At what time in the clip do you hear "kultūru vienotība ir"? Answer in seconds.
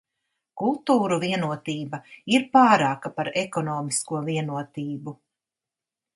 0.59-2.47